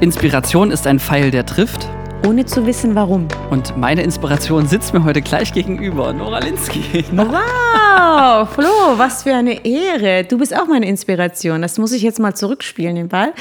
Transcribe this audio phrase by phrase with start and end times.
[0.00, 1.88] Inspiration ist ein Pfeil, der trifft.
[2.24, 3.26] Ohne zu wissen, warum.
[3.50, 6.12] Und meine Inspiration sitzt mir heute gleich gegenüber.
[6.12, 7.04] Nora Linsky.
[7.10, 10.22] Wow, Flo, was für eine Ehre.
[10.22, 11.62] Du bist auch meine Inspiration.
[11.62, 13.32] Das muss ich jetzt mal zurückspielen, den Ball.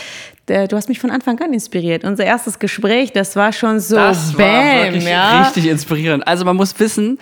[0.47, 2.03] Du hast mich von Anfang an inspiriert.
[2.03, 5.43] Unser erstes Gespräch, das war schon so das bam, war wirklich ja.
[5.43, 6.27] richtig inspirierend.
[6.27, 7.19] Also man muss wissen,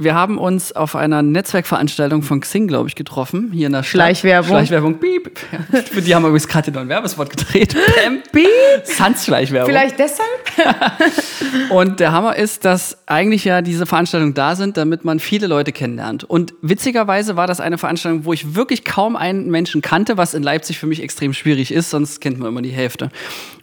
[0.00, 3.50] wir haben uns auf einer Netzwerkveranstaltung von Xing, glaube ich, getroffen.
[3.52, 3.90] Hier in der Stadt.
[3.90, 4.50] Schleichwerbung.
[4.50, 4.98] Schleichwerbung.
[4.98, 5.38] Piep.
[5.92, 7.76] Für die haben wir übrigens gerade noch ein Werbespot gedreht.
[8.02, 8.22] Pam.
[8.32, 8.48] Piep.
[8.84, 9.68] Sans-Schleichwerbung.
[9.68, 10.30] Vielleicht deshalb?
[11.70, 15.72] Und der Hammer ist, dass eigentlich ja diese Veranstaltungen da sind, damit man viele Leute
[15.72, 16.24] kennenlernt.
[16.24, 20.42] Und witzigerweise war das eine Veranstaltung, wo ich wirklich kaum einen Menschen kannte, was in
[20.42, 23.10] Leipzig für mich extrem schwierig ist, sonst kennt man immer die Hälfte.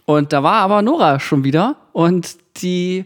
[0.04, 3.04] Und da war aber Nora schon wieder und die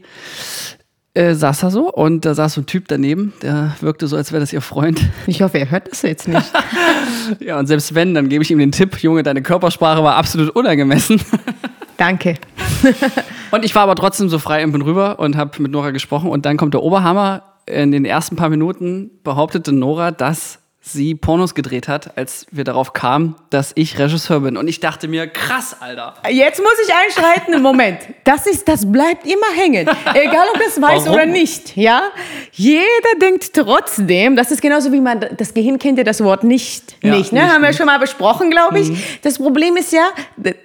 [1.15, 4.33] äh, saß da so und da saß so ein Typ daneben, der wirkte so, als
[4.33, 5.01] wäre das ihr Freund.
[5.27, 6.53] Ich hoffe, er hört das jetzt nicht.
[7.41, 10.51] ja, und selbst wenn, dann gebe ich ihm den Tipp, Junge, deine Körpersprache war absolut
[10.51, 11.21] unangemessen.
[11.97, 12.37] Danke.
[13.51, 16.31] und ich war aber trotzdem so frei und bin rüber und habe mit Nora gesprochen
[16.31, 17.43] und dann kommt der Oberhammer.
[17.67, 22.93] In den ersten paar Minuten behauptete Nora, dass sie Pornos gedreht hat, als wir darauf
[22.93, 24.57] kamen, dass ich Regisseur bin.
[24.57, 26.15] Und ich dachte mir, krass, Alter.
[26.29, 27.63] Jetzt muss ich einschreiten.
[27.63, 28.01] Moment.
[28.25, 29.89] Das ist, das bleibt immer hängen.
[30.15, 31.15] Egal, ob das weiß Warum?
[31.15, 31.77] oder nicht.
[31.77, 32.03] Ja?
[32.51, 32.83] Jeder
[33.21, 36.97] denkt trotzdem, das ist genauso wie man, das Gehirn kennt ja das Wort nicht.
[37.01, 37.43] Ja, nicht, ne?
[37.45, 39.21] nicht, Haben wir schon mal besprochen, glaube ich.
[39.23, 40.09] Das Problem ist ja,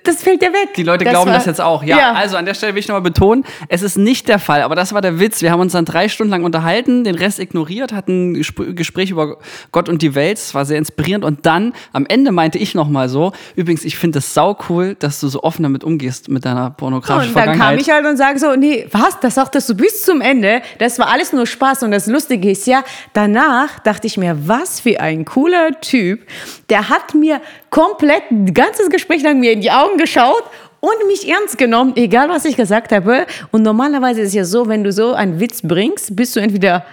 [0.03, 0.73] das fällt ja weg.
[0.75, 1.83] Die Leute das glauben war- das jetzt auch.
[1.83, 4.75] Ja, also an der Stelle will ich nochmal betonen, es ist nicht der Fall, aber
[4.75, 5.43] das war der Witz.
[5.43, 9.11] Wir haben uns dann drei Stunden lang unterhalten, den Rest ignoriert, hatten ein Gespr- Gespräch
[9.11, 9.37] über
[9.71, 10.37] Gott und die Welt.
[10.37, 11.25] Es war sehr inspirierend.
[11.25, 15.19] Und dann, am Ende meinte ich nochmal so, übrigens, ich finde es sau cool, dass
[15.19, 17.81] du so offen damit umgehst mit deiner pornografischen Und dann kam Vergangenheit.
[17.81, 21.09] ich halt und sage so, nee, was, das sagtest du bis zum Ende, das war
[21.09, 25.25] alles nur Spaß und das Lustige ist ja, danach dachte ich mir, was für ein
[25.25, 26.21] cooler Typ,
[26.69, 30.43] der hat mir komplett ein ganzes Gespräch lang mir in die Augen geschaut
[30.79, 33.25] und mich ernst genommen, egal was ich gesagt habe.
[33.51, 36.85] Und normalerweise ist es ja so, wenn du so einen Witz bringst, bist du entweder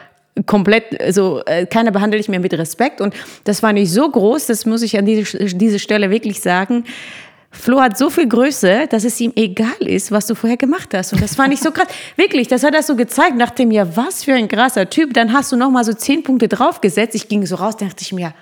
[0.46, 3.14] komplett, also äh, keiner behandelt dich mehr mit Respekt und
[3.44, 6.84] das war nicht so groß, das muss ich an diese, diese Stelle wirklich sagen.
[7.54, 11.12] Flo hat so viel Größe, dass es ihm egal ist, was du vorher gemacht hast.
[11.12, 11.86] Und das fand ich so krass.
[12.16, 15.14] Wirklich, das hat er so gezeigt, nachdem ja, was für ein krasser Typ.
[15.14, 17.14] Dann hast du noch mal so zehn Punkte draufgesetzt.
[17.14, 18.34] Ich ging so raus, dachte ich mir,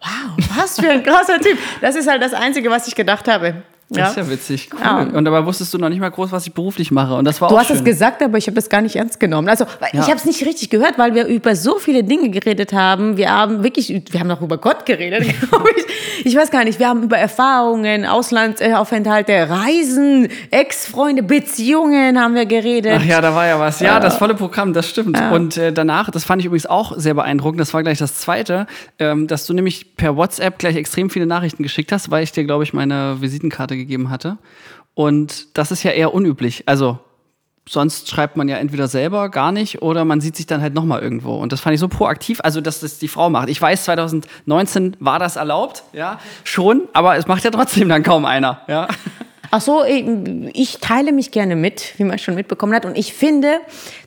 [0.00, 1.58] wow, was für ein krasser Typ.
[1.82, 3.62] Das ist halt das Einzige, was ich gedacht habe.
[4.00, 4.80] Das ist ja witzig, cool.
[4.82, 4.98] Ja.
[5.00, 7.14] Und dabei wusstest du noch nicht mal groß, was ich beruflich mache.
[7.14, 7.76] Und das war Du auch hast schön.
[7.76, 9.48] es gesagt, aber ich habe das gar nicht ernst genommen.
[9.48, 10.00] Also Ja.
[10.02, 13.16] ich habe es nicht richtig gehört, weil wir über so viele Dinge geredet haben.
[13.16, 16.26] Wir haben wirklich, wir haben auch über Gott geredet, glaube ich.
[16.26, 16.78] Ich weiß gar nicht.
[16.78, 18.04] Wir haben über Erfahrungen,
[18.58, 22.98] Auslandsaufenthalte, Reisen, Ex-Freunde, Beziehungen haben wir geredet.
[23.00, 23.80] Ach ja, da war ja was.
[23.80, 25.18] Ja, das volle Programm, das stimmt.
[25.18, 25.30] Ja.
[25.30, 28.66] Und äh, danach, das fand ich übrigens auch sehr beeindruckend, das war gleich das Zweite,
[28.98, 32.44] ähm, dass du nämlich per WhatsApp gleich extrem viele Nachrichten geschickt hast, weil ich dir,
[32.44, 34.38] glaube ich, meine Visitenkarte gegeben hatte.
[34.94, 36.64] Und das ist ja eher unüblich.
[36.66, 36.98] Also
[37.68, 41.00] sonst schreibt man ja entweder selber gar nicht oder man sieht sich dann halt nochmal
[41.02, 41.34] irgendwo.
[41.36, 43.48] Und das fand ich so proaktiv, also dass das die Frau macht.
[43.48, 48.24] Ich weiß, 2019 war das erlaubt, ja, schon, aber es macht ja trotzdem dann kaum
[48.24, 48.88] einer, ja.
[49.56, 50.04] Ach so, ich
[50.52, 52.84] ich teile mich gerne mit, wie man schon mitbekommen hat.
[52.84, 53.60] Und ich finde,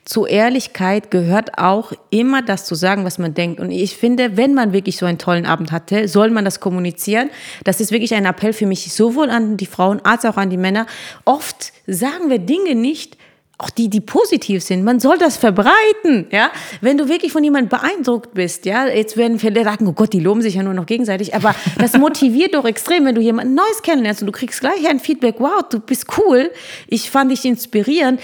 [0.04, 3.58] zu Ehrlichkeit gehört auch immer das zu sagen, was man denkt.
[3.58, 7.30] Und ich finde, wenn man wirklich so einen tollen Abend hatte, soll man das kommunizieren.
[7.64, 10.58] Das ist wirklich ein Appell für mich, sowohl an die Frauen als auch an die
[10.58, 10.84] Männer.
[11.24, 13.16] Oft sagen wir Dinge nicht,
[13.60, 14.84] auch die, die positiv sind.
[14.84, 16.52] Man soll das verbreiten, ja.
[16.80, 20.20] Wenn du wirklich von jemandem beeindruckt bist, ja, jetzt werden viele sagen, oh Gott, die
[20.20, 23.82] loben sich ja nur noch gegenseitig, aber das motiviert doch extrem, wenn du jemanden Neues
[23.82, 26.52] kennenlernst und du kriegst gleich ein Feedback, wow, du bist cool,
[26.86, 28.20] ich fand dich inspirierend.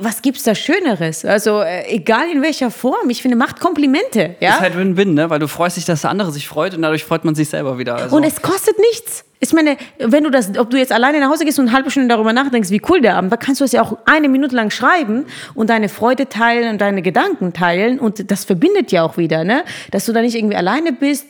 [0.00, 1.24] Was gibt's da Schöneres?
[1.24, 4.54] Also, äh, egal in welcher Form, ich finde, macht Komplimente, ja.
[4.54, 5.30] Ist halt Win-Win, ne?
[5.30, 7.78] Weil du freust dich, dass der andere sich freut und dadurch freut man sich selber
[7.78, 7.96] wieder.
[7.96, 8.16] Also.
[8.16, 9.24] Und es kostet nichts.
[9.38, 11.90] Ich meine, wenn du das, ob du jetzt alleine nach Hause gehst und eine halbe
[11.90, 14.56] Stunde darüber nachdenkst, wie cool der Abend war, kannst du es ja auch eine Minute
[14.56, 19.18] lang schreiben und deine Freude teilen und deine Gedanken teilen und das verbindet ja auch
[19.18, 19.64] wieder, ne?
[19.90, 21.26] Dass du da nicht irgendwie alleine bist.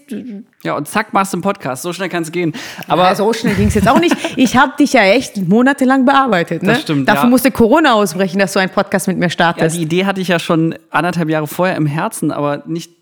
[0.62, 1.82] Ja, und zack, machst du einen Podcast.
[1.82, 2.52] So schnell kann es gehen.
[2.86, 4.16] Aber Aber so schnell ging es jetzt auch nicht.
[4.36, 6.74] Ich habe dich ja echt monatelang bearbeitet, ne?
[6.74, 7.30] Das stimmt, Dafür ja.
[7.30, 9.76] musste Corona ausbrechen, dass du einen Podcast mit mir ja, startest.
[9.76, 12.92] die Idee hatte ich ja schon anderthalb Jahre vorher im Herzen, aber nicht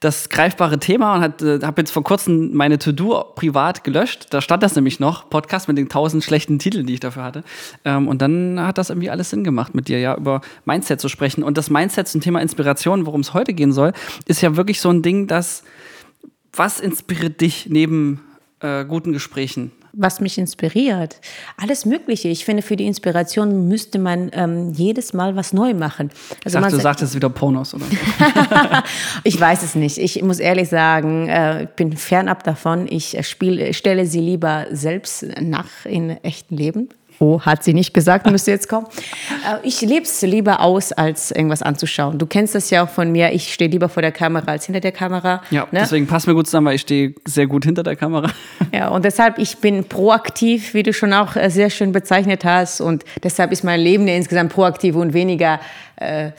[0.00, 4.26] das greifbare Thema und äh, habe jetzt vor kurzem meine To-Do privat gelöscht.
[4.30, 7.44] Da stand das nämlich noch, Podcast mit den tausend schlechten Titeln, die ich dafür hatte.
[7.86, 11.08] Ähm, und dann hat das irgendwie alles Sinn gemacht, mit dir ja über Mindset zu
[11.08, 11.42] sprechen.
[11.42, 13.94] Und das Mindset zum Thema Inspiration, worum es heute gehen soll,
[14.26, 15.62] ist ja wirklich so ein Ding, dass
[16.52, 18.20] was inspiriert dich neben
[18.60, 19.72] äh, guten Gesprächen?
[19.98, 21.22] was mich inspiriert.
[21.56, 22.28] Alles Mögliche.
[22.28, 26.10] Ich finde, für die Inspiration müsste man ähm, jedes Mal was neu machen.
[26.40, 27.86] Ich Also man du sa- sagtest wieder Pornos, oder?
[29.24, 29.96] ich weiß es nicht.
[29.96, 32.86] Ich muss ehrlich sagen, äh, ich bin fernab davon.
[32.90, 36.90] Ich äh, spiel, stelle sie lieber selbst nach in echten Leben.
[37.18, 38.86] Oh, hat sie nicht gesagt, müsste jetzt kommen.
[39.46, 42.18] Äh, ich lebe es lieber aus, als irgendwas anzuschauen.
[42.18, 43.32] Du kennst das ja auch von mir.
[43.32, 45.42] Ich stehe lieber vor der Kamera als hinter der Kamera.
[45.50, 45.80] Ja, ne?
[45.80, 48.30] deswegen passt mir gut zusammen, weil ich stehe sehr gut hinter der Kamera.
[48.72, 52.80] Ja, und deshalb, ich bin proaktiv, wie du schon auch äh, sehr schön bezeichnet hast.
[52.80, 55.60] Und deshalb ist mein Leben ja insgesamt proaktiv und weniger
[55.96, 56.32] äh,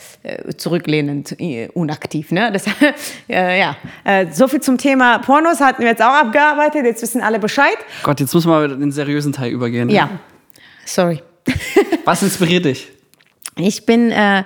[0.56, 1.36] zurücklehnend,
[1.74, 2.30] unaktiv.
[2.30, 2.52] Ne?
[2.52, 2.66] Das,
[3.28, 6.84] äh, ja, äh, so viel zum Thema Pornos hatten wir jetzt auch abgearbeitet.
[6.84, 7.76] Jetzt wissen alle Bescheid.
[8.04, 9.88] Gott, jetzt muss man in den seriösen Teil übergehen.
[9.88, 10.10] Ja,
[10.88, 11.22] sorry.
[12.04, 12.88] Was inspiriert dich?
[13.56, 14.44] Ich bin, äh,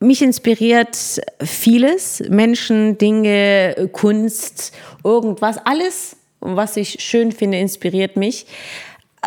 [0.00, 0.96] mich inspiriert
[1.42, 2.22] vieles.
[2.28, 4.72] Menschen, Dinge, Kunst,
[5.04, 8.46] irgendwas, alles, was ich schön finde, inspiriert mich.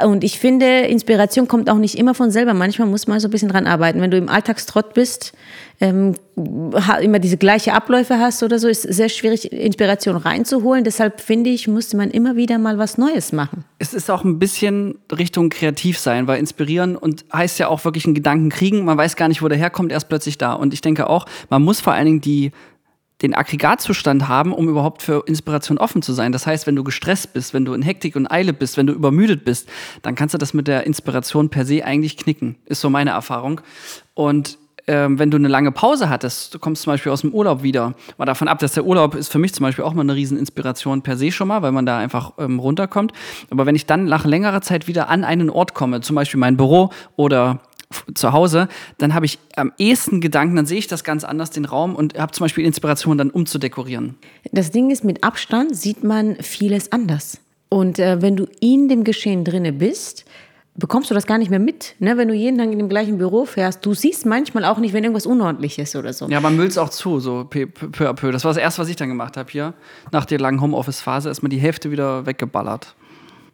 [0.04, 2.56] Und ich finde, Inspiration kommt auch nicht immer von selber.
[2.56, 4.01] Manchmal muss man so ein bisschen dran arbeiten.
[4.01, 5.33] Wenn du im Alltagstrott bist,
[5.83, 6.15] ähm,
[7.01, 10.85] immer diese gleiche Abläufe hast oder so, ist sehr schwierig, Inspiration reinzuholen.
[10.85, 13.65] Deshalb finde ich, musste man immer wieder mal was Neues machen.
[13.80, 18.06] Es ist auch ein bisschen Richtung kreativ sein, weil inspirieren und heißt ja auch wirklich
[18.06, 18.85] einen Gedanken kriegen.
[18.85, 20.53] Man weiß gar nicht, wo der herkommt, erst plötzlich da.
[20.53, 22.53] Und ich denke auch, man muss vor allen Dingen die
[23.21, 26.31] den Aggregatzustand haben, um überhaupt für Inspiration offen zu sein.
[26.31, 28.94] Das heißt, wenn du gestresst bist, wenn du in Hektik und Eile bist, wenn du
[28.94, 29.69] übermüdet bist,
[30.01, 32.56] dann kannst du das mit der Inspiration per se eigentlich knicken.
[32.65, 33.62] Ist so meine Erfahrung.
[34.13, 34.57] Und
[34.88, 37.94] ähm, wenn du eine lange Pause hattest, du kommst zum Beispiel aus dem Urlaub wieder,
[38.18, 41.01] mal davon ab, dass der Urlaub ist für mich zum Beispiel auch mal eine Rieseninspiration
[41.01, 43.13] per se schon mal, weil man da einfach ähm, runterkommt.
[43.50, 46.57] Aber wenn ich dann nach längerer Zeit wieder an einen Ort komme, zum Beispiel mein
[46.57, 47.62] Büro oder
[48.13, 51.65] zu Hause, dann habe ich am ehesten Gedanken, dann sehe ich das ganz anders, den
[51.65, 54.15] Raum und habe zum Beispiel Inspiration, dann umzudekorieren.
[54.51, 57.39] Das Ding ist, mit Abstand sieht man vieles anders.
[57.69, 60.25] Und äh, wenn du in dem Geschehen drinne bist,
[60.75, 61.96] bekommst du das gar nicht mehr mit.
[62.00, 62.18] Ne?
[62.18, 65.04] Wenn du jeden Tag in dem gleichen Büro fährst, du siehst manchmal auch nicht, wenn
[65.04, 66.28] irgendwas unordentlich ist oder so.
[66.28, 67.68] Ja, man müllt es auch zu, so peu,
[68.08, 68.31] à peu.
[68.31, 69.74] Das war das Erste, was ich dann gemacht habe hier.
[70.12, 72.96] Nach der langen Homeoffice-Phase ist mir die Hälfte wieder weggeballert.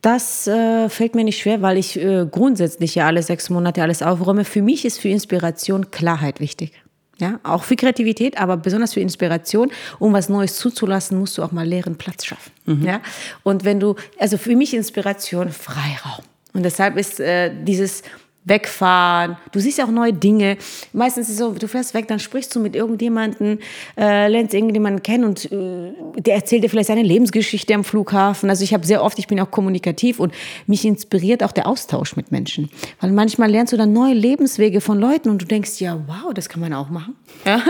[0.01, 4.01] Das äh, fällt mir nicht schwer, weil ich äh, grundsätzlich ja alle sechs Monate alles
[4.01, 4.45] aufräume.
[4.45, 6.71] Für mich ist für Inspiration Klarheit wichtig.
[7.19, 11.51] Ja, auch für Kreativität, aber besonders für Inspiration, um was Neues zuzulassen, musst du auch
[11.51, 12.51] mal leeren Platz schaffen.
[12.65, 12.85] Mhm.
[12.85, 13.01] Ja,
[13.43, 16.23] und wenn du, also für mich Inspiration Freiraum.
[16.53, 18.03] Und deshalb ist äh, dieses
[18.45, 19.37] wegfahren.
[19.51, 20.57] Du siehst ja auch neue Dinge.
[20.93, 23.59] Meistens ist es so, du fährst weg, dann sprichst du mit irgendjemandem,
[23.97, 28.49] äh, lernst irgendjemanden kennen und äh, der erzählt dir vielleicht seine Lebensgeschichte am Flughafen.
[28.49, 30.33] Also ich habe sehr oft, ich bin auch kommunikativ und
[30.67, 32.69] mich inspiriert auch der Austausch mit Menschen.
[32.99, 36.49] Weil manchmal lernst du dann neue Lebenswege von Leuten und du denkst, ja, wow, das
[36.49, 37.15] kann man auch machen.
[37.45, 37.61] Ja?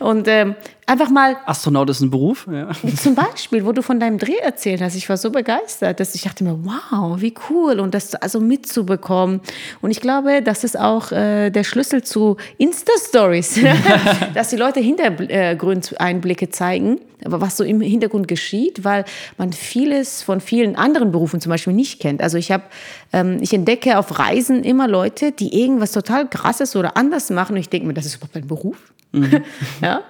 [0.00, 1.36] Und ähm, einfach mal.
[1.44, 2.70] Astronaut ist ein Beruf, ja.
[2.96, 4.94] Zum Beispiel, wo du von deinem Dreh erzählt hast.
[4.94, 7.80] Ich war so begeistert, dass ich dachte mir, wow, wie cool.
[7.80, 9.40] Und das also mitzubekommen.
[9.82, 13.60] Und ich glaube, das ist auch äh, der Schlüssel zu Insta-Stories,
[14.34, 19.04] dass die Leute Hintergrundeinblicke zeigen, was so im Hintergrund geschieht, weil
[19.36, 22.22] man vieles von vielen anderen Berufen zum Beispiel nicht kennt.
[22.22, 22.64] Also ich habe,
[23.12, 27.54] ähm, ich entdecke auf Reisen immer Leute, die irgendwas total krasses oder anders machen.
[27.54, 28.76] Und ich denke mir, das ist überhaupt ein Beruf.
[29.12, 29.42] Mhm.
[29.82, 30.02] ja.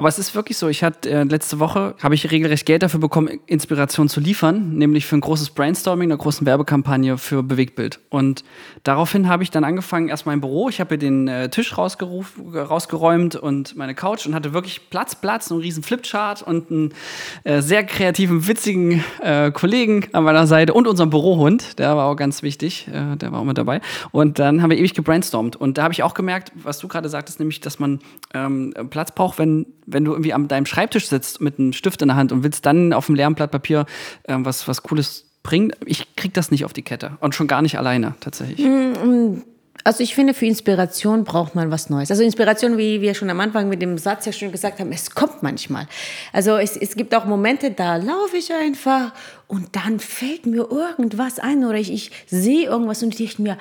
[0.00, 3.00] Aber es ist wirklich so, ich hatte äh, letzte Woche, habe ich regelrecht Geld dafür
[3.00, 7.98] bekommen, Inspiration zu liefern, nämlich für ein großes Brainstorming, eine große Werbekampagne für Bewegtbild.
[8.08, 8.44] Und
[8.84, 13.34] daraufhin habe ich dann angefangen, erst mein Büro, ich habe hier den äh, Tisch rausgeräumt
[13.34, 16.94] und meine Couch und hatte wirklich Platz, Platz, einen riesen Flipchart und einen
[17.42, 22.14] äh, sehr kreativen, witzigen äh, Kollegen an meiner Seite und unseren Bürohund, der war auch
[22.14, 23.80] ganz wichtig, äh, der war auch mit dabei.
[24.12, 25.56] Und dann haben wir ewig gebrainstormt.
[25.56, 27.98] Und da habe ich auch gemerkt, was du gerade sagtest, nämlich, dass man
[28.32, 32.08] ähm, Platz braucht, wenn wenn du irgendwie an deinem Schreibtisch sitzt mit einem Stift in
[32.08, 33.86] der Hand und willst dann auf dem leeren Blatt Papier
[34.24, 37.16] äh, was, was Cooles bringen, ich krieg das nicht auf die Kette.
[37.20, 38.58] Und schon gar nicht alleine, tatsächlich.
[38.66, 39.42] Mm,
[39.84, 42.10] also ich finde, für Inspiration braucht man was Neues.
[42.10, 45.14] Also Inspiration, wie wir schon am Anfang mit dem Satz ja schon gesagt haben, es
[45.14, 45.86] kommt manchmal.
[46.32, 49.14] Also es, es gibt auch Momente, da laufe ich einfach
[49.46, 53.58] und dann fällt mir irgendwas ein oder ich, ich sehe irgendwas und ich denke mir,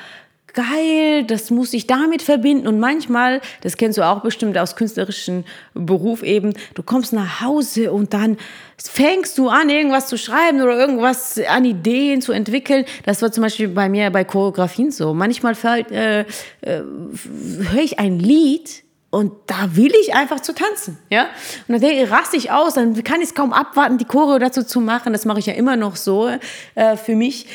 [0.57, 2.67] geil, das muss ich damit verbinden.
[2.67, 5.45] Und manchmal, das kennst du auch bestimmt aus künstlerischen
[5.75, 8.37] Beruf eben, du kommst nach Hause und dann
[8.75, 12.85] fängst du an, irgendwas zu schreiben oder irgendwas an Ideen zu entwickeln.
[13.05, 15.13] Das war zum Beispiel bei mir bei Choreografien so.
[15.13, 15.55] Manchmal
[15.91, 16.25] äh, äh,
[16.61, 21.27] höre ich ein Lied und da will ich einfach zu tanzen, ja.
[21.67, 24.81] Und dann raste ich aus, dann kann ich es kaum abwarten, die Choreo dazu zu
[24.81, 25.13] machen.
[25.13, 26.29] Das mache ich ja immer noch so
[26.73, 27.45] äh, für mich.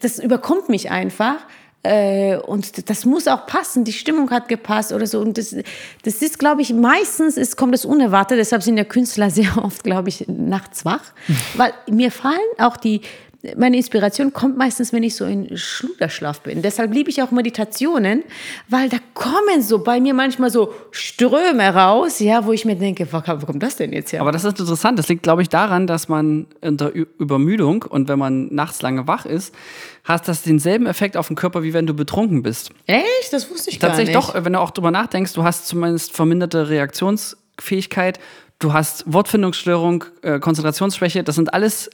[0.00, 1.38] Das überkommt mich einfach.
[1.84, 5.20] Äh, und das muss auch passen, die Stimmung hat gepasst oder so.
[5.20, 5.54] Und das,
[6.02, 8.38] das ist, glaube ich, meistens ist, kommt es unerwartet.
[8.38, 11.02] Deshalb sind ja Künstler sehr oft, glaube ich, nachts wach.
[11.54, 13.02] Weil mir fallen auch die
[13.56, 16.60] meine Inspiration kommt meistens, wenn ich so in Schluderschlaf bin.
[16.60, 18.24] Deshalb liebe ich auch Meditationen,
[18.68, 23.06] weil da kommen so bei mir manchmal so Ströme raus, ja, wo ich mir denke,
[23.12, 24.22] wo, kommt das denn jetzt her?
[24.22, 24.98] Aber das ist interessant.
[24.98, 29.24] Das liegt, glaube ich, daran, dass man unter Übermüdung und wenn man nachts lange wach
[29.24, 29.54] ist,
[30.02, 32.70] hast das denselben Effekt auf den Körper, wie wenn du betrunken bist.
[32.86, 33.32] Echt?
[33.32, 33.98] Das wusste ich gar nicht.
[33.98, 38.18] Tatsächlich doch, wenn du auch drüber nachdenkst, du hast zumindest verminderte Reaktionsfähigkeit,
[38.58, 41.88] du hast Wortfindungsstörung, äh, Konzentrationsschwäche, das sind alles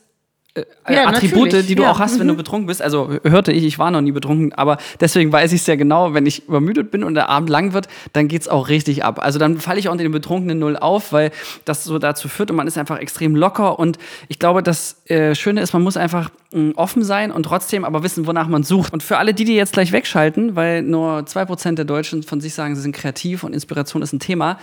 [0.54, 1.90] äh, Ja, Attribute, natürlich, die du ja.
[1.90, 2.82] auch hast, wenn du betrunken bist.
[2.82, 6.26] Also hörte ich, ich war noch nie betrunken, aber deswegen weiß ich sehr genau, wenn
[6.26, 9.18] ich übermüdet bin und der Abend lang wird, dann geht's auch richtig ab.
[9.22, 11.30] Also dann falle ich auch unter den betrunkenen Null auf, weil
[11.64, 13.78] das so dazu führt und man ist einfach extrem locker.
[13.78, 17.84] Und ich glaube, das äh, Schöne ist, man muss einfach mh, offen sein und trotzdem
[17.84, 18.92] aber wissen, wonach man sucht.
[18.92, 22.54] Und für alle, die die jetzt gleich wegschalten, weil nur 2% der Deutschen von sich
[22.54, 24.58] sagen, sie sind kreativ und Inspiration ist ein Thema,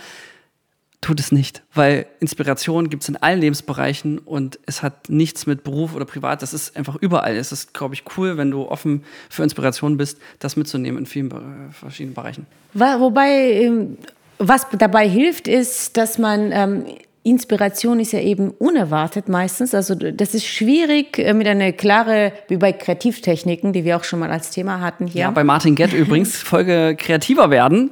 [1.02, 5.64] tut es nicht, weil Inspiration gibt es in allen Lebensbereichen und es hat nichts mit
[5.64, 7.36] Beruf oder Privat, das ist einfach überall.
[7.36, 11.30] Es ist, glaube ich, cool, wenn du offen für Inspiration bist, das mitzunehmen in vielen
[11.30, 12.46] äh, verschiedenen Bereichen.
[12.72, 13.98] Wobei, ähm,
[14.38, 16.84] was dabei hilft, ist, dass man ähm,
[17.24, 19.74] Inspiration ist ja eben unerwartet meistens.
[19.74, 24.20] Also das ist schwierig äh, mit einer klare, wie bei Kreativtechniken, die wir auch schon
[24.20, 25.22] mal als Thema hatten hier.
[25.22, 27.90] Ja, bei Martin Gett übrigens, Folge kreativer werden.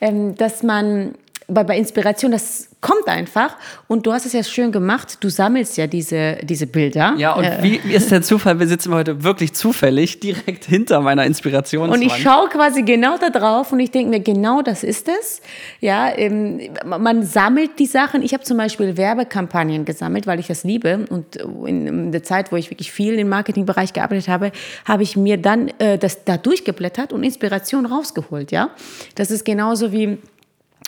[0.00, 1.14] ähm, dass man
[1.50, 3.56] bei, bei Inspiration, das kommt einfach
[3.88, 7.14] und du hast es ja schön gemacht, du sammelst ja diese, diese Bilder.
[7.16, 8.60] Ja, und Äh, wie, ist der Zufall?
[8.60, 11.88] Wir sitzen heute wirklich zufällig direkt hinter meiner Inspiration.
[11.88, 15.40] und ich schaue quasi genau da drauf und ich denke mir, genau das ist es.
[15.80, 18.22] Ja, ähm, man sammelt die Sachen.
[18.22, 21.06] Ich habe zum Beispiel Werbekampagnen gesammelt, weil ich das liebe.
[21.08, 24.52] Und in, in der Zeit, wo ich wirklich viel im Marketingbereich gearbeitet habe,
[24.84, 28.52] habe ich mir dann äh, das da durchgeblättert und Inspiration rausgeholt.
[28.52, 28.70] Ja,
[29.14, 30.18] das ist genauso wie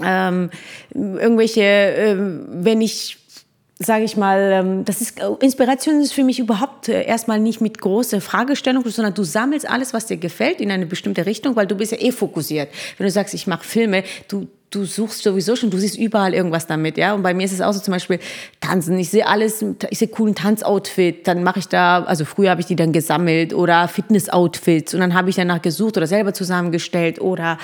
[0.04, 0.50] ähm,
[0.94, 3.18] irgendwelche, ähm, wenn ich
[3.82, 7.80] sage ich mal, ähm, das ist Inspiration ist für mich überhaupt äh, erstmal nicht mit
[7.80, 11.76] großer Fragestellung, sondern du sammelst alles, was dir gefällt, in eine bestimmte Richtung, weil du
[11.76, 12.68] bist ja eh fokussiert.
[12.98, 16.66] Wenn du sagst, ich mache Filme, du du suchst sowieso schon, du siehst überall irgendwas
[16.66, 17.12] damit, ja.
[17.12, 18.20] Und bei mir ist es auch so zum Beispiel
[18.60, 18.96] Tanzen.
[18.98, 22.68] Ich sehe alles, ich sehe coolen Tanzoutfit, dann mache ich da, also früher habe ich
[22.68, 27.58] die dann gesammelt oder Fitnessoutfits und dann habe ich danach gesucht oder selber zusammengestellt oder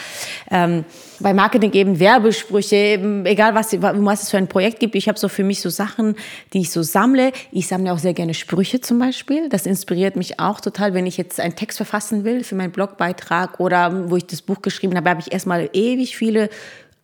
[0.51, 0.85] ähm,
[1.21, 4.97] bei Marketing eben Werbesprüche, eben, egal was, was es für ein Projekt gibt.
[4.97, 6.17] Ich habe so für mich so Sachen,
[6.53, 7.33] die ich so sammle.
[7.53, 9.49] Ich sammle auch sehr gerne Sprüche zum Beispiel.
[9.49, 13.61] Das inspiriert mich auch total, wenn ich jetzt einen Text verfassen will für meinen Blogbeitrag
[13.61, 16.51] oder wo ich das Buch geschrieben habe, habe ich erstmal ewig viele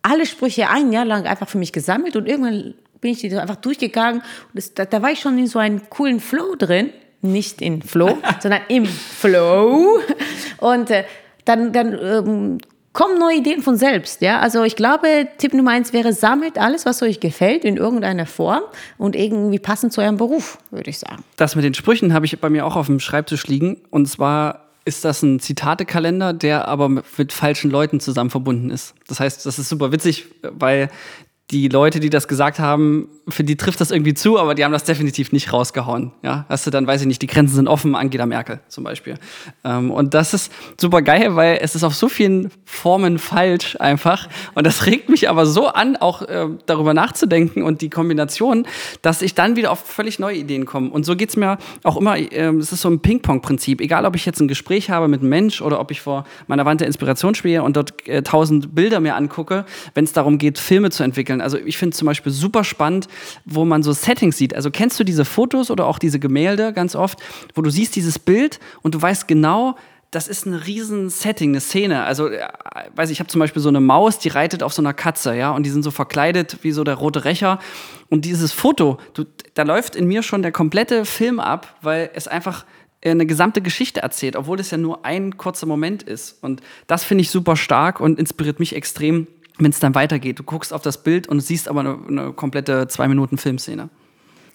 [0.03, 3.57] alle Sprüche ein Jahr lang einfach für mich gesammelt und irgendwann bin ich die einfach
[3.57, 4.21] durchgegangen.
[4.21, 6.89] Und das, da, da war ich schon in so einem coolen Flow drin.
[7.21, 9.99] Nicht in Flow, sondern im Flow.
[10.59, 11.05] Und äh,
[11.45, 12.57] dann, dann ähm,
[12.93, 14.21] kommen neue Ideen von selbst.
[14.21, 14.39] Ja?
[14.39, 18.61] Also ich glaube, Tipp Nummer eins wäre, sammelt alles, was euch gefällt, in irgendeiner Form
[18.97, 21.23] und irgendwie passend zu eurem Beruf, würde ich sagen.
[21.35, 23.81] Das mit den Sprüchen habe ich bei mir auch auf dem Schreibtisch liegen.
[23.89, 28.95] Und zwar ist das ein Zitatekalender, der aber mit falschen Leuten zusammen verbunden ist.
[29.07, 30.89] Das heißt, das ist super witzig, weil
[31.53, 34.71] die Leute, die das gesagt haben, für die trifft das irgendwie zu, aber die haben
[34.71, 36.11] das definitiv nicht rausgehauen.
[36.23, 39.19] Ja, hast du dann, weiß ich nicht, die Grenzen sind offen, Angela Merkel zum Beispiel.
[39.63, 44.27] Ähm, und das ist super geil, weil es ist auf so vielen Formen falsch einfach.
[44.55, 48.65] Und das regt mich aber so an, auch äh, darüber nachzudenken und die Kombination,
[49.03, 50.89] dass ich dann wieder auf völlig neue Ideen komme.
[50.89, 53.79] Und so geht's mir auch immer, äh, es ist so ein Ping-Pong-Prinzip.
[53.79, 56.65] Egal, ob ich jetzt ein Gespräch habe mit einem Mensch oder ob ich vor meiner
[56.65, 60.57] Wand der Inspiration spiele und dort äh, tausend Bilder mir angucke, wenn es darum geht,
[60.57, 61.42] Filme zu entwickeln.
[61.43, 63.07] Also ich finde zum Beispiel super spannend,
[63.45, 64.55] wo man so Settings sieht.
[64.55, 67.19] Also kennst du diese Fotos oder auch diese Gemälde ganz oft,
[67.53, 69.75] wo du siehst dieses Bild und du weißt genau,
[70.13, 72.03] das ist ein riesen Setting, eine Szene.
[72.03, 72.47] Also, äh,
[72.95, 75.35] weiß ich, ich habe zum Beispiel so eine Maus, die reitet auf so einer Katze,
[75.35, 77.59] ja, und die sind so verkleidet wie so der rote Rächer.
[78.09, 82.27] Und dieses Foto, du, da läuft in mir schon der komplette Film ab, weil es
[82.27, 82.65] einfach
[83.03, 86.41] eine gesamte Geschichte erzählt, obwohl es ja nur ein kurzer Moment ist.
[86.41, 90.39] Und das finde ich super stark und inspiriert mich extrem, wenn es dann weitergeht.
[90.39, 93.89] Du guckst auf das Bild und siehst aber eine, eine komplette zwei Minuten Filmszene.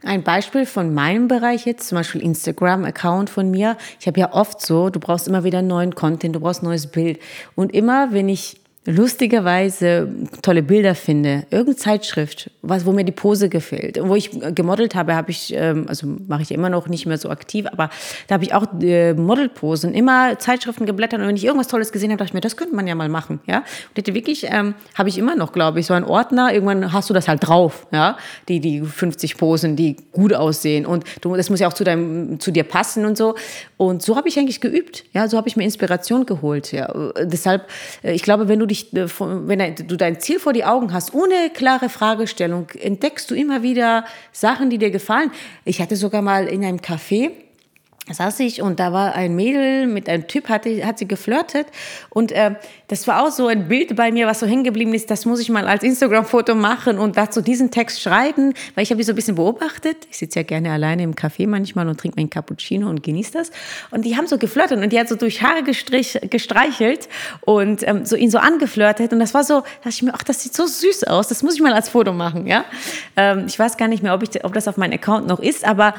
[0.05, 3.77] Ein Beispiel von meinem Bereich jetzt, zum Beispiel Instagram-Account von mir.
[3.99, 7.19] Ich habe ja oft so, du brauchst immer wieder neuen Content, du brauchst neues Bild.
[7.57, 10.09] Und immer, wenn ich lustigerweise
[10.41, 15.15] tolle Bilder finde, irgendeine Zeitschrift, was, wo mir die Pose gefällt, wo ich gemodelt habe,
[15.15, 17.91] habe ich, ähm, also mache ich immer noch nicht mehr so aktiv, aber
[18.29, 21.21] da habe ich auch äh, Modelposen, immer Zeitschriften geblättert.
[21.21, 23.11] Und wenn ich irgendwas Tolles gesehen habe, dachte ich mir, das könnte man ja mal
[23.11, 23.59] machen, ja.
[23.59, 27.11] Und hätte wirklich, ähm, habe ich immer noch, glaube ich, so einen Ordner, irgendwann hast
[27.11, 28.17] du das halt drauf, ja,
[28.49, 30.87] die, die 50 Posen, die gut aussehen.
[30.87, 33.35] Und du, das muss ja auch zu deinem, zu dir passen und so.
[33.77, 36.91] Und so habe ich eigentlich geübt, ja, so habe ich mir Inspiration geholt, ja.
[37.23, 37.69] Deshalb,
[38.03, 41.15] äh, ich glaube, wenn du dich, äh, wenn du dein Ziel vor die Augen hast,
[41.15, 45.31] ohne klare Fragestellung, entdeckst du immer wieder Sachen, die dir gefallen.
[45.65, 47.31] Ich hatte sogar mal in einem Café,
[48.15, 51.67] saß ich und da war ein Mädel mit einem Typ, hat, hat sie geflirtet
[52.11, 52.55] und äh,
[52.89, 55.41] das war auch so ein Bild bei mir, was so hängen geblieben ist, das muss
[55.41, 59.13] ich mal als Instagram-Foto machen und dazu diesen Text schreiben, weil ich habe die so
[59.13, 60.07] ein bisschen beobachtet.
[60.11, 63.51] Ich sitze ja gerne alleine im Café manchmal und trinke meinen Cappuccino und genieße das
[63.91, 67.09] und die haben so geflirtet und die hat so durch Haare gestrich, gestreichelt
[67.43, 70.43] und ähm, so ihn so angeflirtet und das war so, dachte ich mir, ach, das
[70.43, 72.65] sieht so süß aus, das muss ich mal als Foto machen, ja.
[73.17, 75.67] Ähm, ich weiß gar nicht mehr, ob, ich, ob das auf meinem Account noch ist,
[75.67, 75.95] aber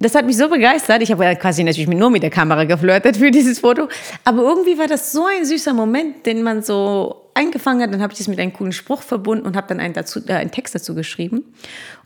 [0.00, 1.02] das hat mich so begeistert.
[1.02, 3.86] Ich habe ja quasi natürlich nur mit der Kamera geflirtet für dieses Foto.
[4.24, 7.92] Aber irgendwie war das so ein süßer Moment, den man so eingefangen hat.
[7.92, 10.32] Dann habe ich das mit einem coolen Spruch verbunden und habe dann einen, dazu, äh,
[10.32, 11.44] einen Text dazu geschrieben.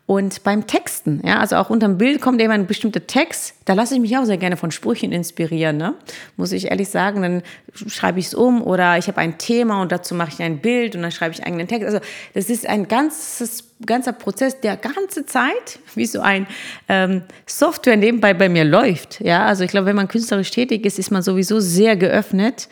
[0.07, 3.73] Und beim Texten, ja, also auch unter dem Bild kommt immer ein bestimmter Text, da
[3.73, 5.95] lasse ich mich auch sehr gerne von Sprüchen inspirieren, ne?
[6.37, 7.23] muss ich ehrlich sagen.
[7.23, 7.43] Dann
[7.87, 10.95] schreibe ich es um oder ich habe ein Thema und dazu mache ich ein Bild
[10.95, 11.87] und dann schreibe ich eigenen Text.
[11.87, 12.01] Also
[12.35, 16.47] das ist ein ganzes, ganzer Prozess, der ganze Zeit wie so ein
[16.91, 19.23] ähm, Software nebenbei bei mir läuft.
[19.23, 22.69] Ja, also ich glaube, wenn man künstlerisch tätig ist, ist man sowieso sehr geöffnet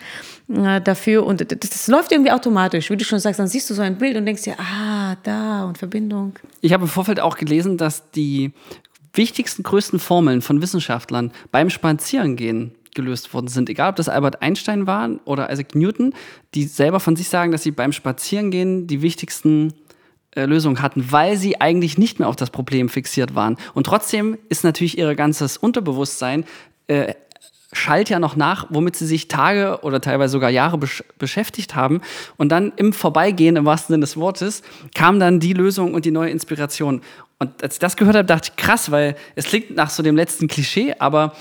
[0.48, 2.90] dafür und das, das, läuft irgendwie automatisch.
[2.90, 5.64] Wie du schon sagst, dann siehst du so ein Bild und denkst dir, ah, da
[5.64, 6.34] und Verbindung.
[6.60, 8.52] Ich habe im Vorfeld auch gelesen, dass die
[9.14, 13.70] wichtigsten, größten Formeln von Wissenschaftlern beim Spazierengehen gelöst worden sind.
[13.70, 16.14] Egal, ob das Albert Einstein war oder Isaac Newton,
[16.54, 19.72] die selber von sich sagen, dass sie beim Spazierengehen die wichtigsten
[20.34, 23.56] äh, Lösungen hatten, weil sie eigentlich nicht mehr auf das Problem fixiert waren.
[23.74, 26.44] Und trotzdem ist natürlich ihr ganzes Unterbewusstsein
[26.86, 27.14] äh,
[27.72, 32.00] schallt ja noch nach, womit sie sich Tage oder teilweise sogar Jahre besch beschäftigt haben.
[32.36, 34.62] Und dann im Vorbeigehen, im wahrsten Sinne des Wortes,
[34.94, 37.00] kam dann die Lösung und die neue Inspiration.
[37.38, 40.16] Und als ich das gehört habe, dachte ich, krass, weil es klingt nach so dem
[40.16, 41.32] letzten Klischee, aber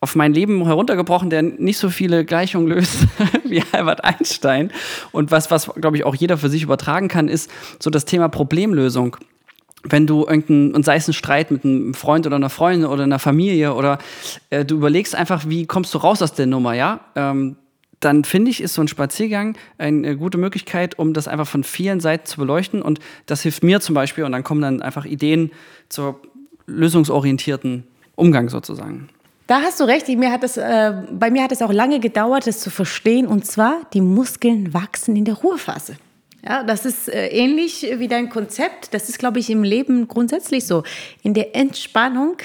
[0.00, 3.06] auf mein Leben heruntergebrochen, der nicht so viele Gleichungen löst
[3.44, 4.72] wie Albert Einstein.
[5.12, 8.28] Und was, was glaube ich, auch jeder für sich übertragen kann, ist so das Thema
[8.28, 9.16] Problemlösung
[9.84, 13.02] wenn du irgendeinen, und sei es ein Streit mit einem Freund oder einer Freundin oder
[13.02, 13.98] einer Familie oder
[14.50, 17.00] äh, du überlegst einfach, wie kommst du raus aus der Nummer, ja?
[17.16, 17.56] Ähm,
[18.02, 22.00] dann finde ich, ist so ein Spaziergang eine gute Möglichkeit, um das einfach von vielen
[22.00, 22.82] Seiten zu beleuchten.
[22.82, 24.24] Und das hilft mir zum Beispiel.
[24.24, 25.52] Und dann kommen dann einfach Ideen
[25.88, 26.20] zur
[26.66, 27.84] lösungsorientierten
[28.16, 29.08] Umgang sozusagen.
[29.46, 30.08] Da hast du recht.
[30.08, 33.26] Mir hat das, äh, bei mir hat es auch lange gedauert, das zu verstehen.
[33.26, 35.96] Und zwar, die Muskeln wachsen in der Ruhephase.
[36.44, 38.92] Ja, das ist äh, ähnlich wie dein Konzept.
[38.94, 40.82] Das ist, glaube ich, im Leben grundsätzlich so.
[41.22, 42.36] In der Entspannung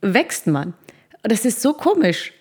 [0.00, 0.74] wächst man.
[1.22, 2.32] Das ist so komisch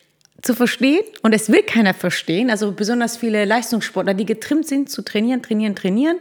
[0.42, 2.50] zu verstehen und es will keiner verstehen.
[2.50, 6.18] Also besonders viele Leistungssportler, die getrimmt sind zu trainieren, trainieren, trainieren.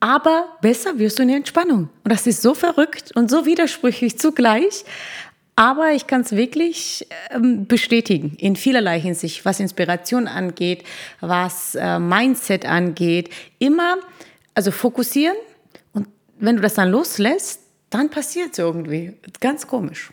[0.00, 1.88] Aber besser wirst du in der Entspannung.
[2.02, 4.84] Und das ist so verrückt und so widersprüchlich zugleich.
[5.56, 10.82] Aber ich kann es wirklich ähm, bestätigen, in vielerlei Hinsicht, was Inspiration angeht,
[11.20, 13.30] was äh, Mindset angeht.
[13.58, 13.98] Immer,
[14.54, 15.36] also fokussieren
[15.92, 19.12] und wenn du das dann loslässt, dann passiert es irgendwie.
[19.40, 20.10] Ganz komisch.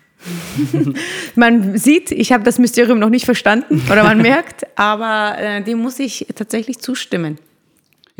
[1.35, 5.79] man sieht, ich habe das Mysterium noch nicht verstanden oder man merkt, aber äh, dem
[5.79, 7.39] muss ich tatsächlich zustimmen.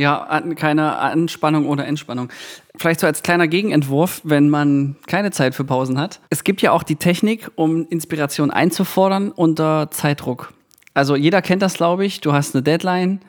[0.02, 2.30] Ja, keine Anspannung oder Entspannung.
[2.76, 6.20] Vielleicht so als kleiner Gegenentwurf, wenn man keine Zeit für Pausen hat.
[6.32, 10.54] Es gibt ja auch die Technik, um Inspiration einzufordern unter Zeitdruck.
[10.96, 12.20] Also jeder kennt das, glaube ich.
[12.20, 13.20] Du hast eine Deadline,